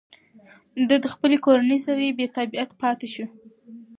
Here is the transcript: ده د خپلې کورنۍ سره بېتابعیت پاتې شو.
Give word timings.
ده 0.87 0.95
د 1.03 1.05
خپلې 1.13 1.37
کورنۍ 1.45 1.79
سره 1.85 2.15
بېتابعیت 2.19 2.71
پاتې 2.81 3.07
شو. 3.13 3.25